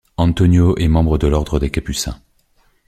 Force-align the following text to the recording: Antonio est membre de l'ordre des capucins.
Antonio 0.17 0.75
est 0.77 0.87
membre 0.87 1.19
de 1.19 1.27
l'ordre 1.27 1.59
des 1.59 1.69
capucins. 1.69 2.19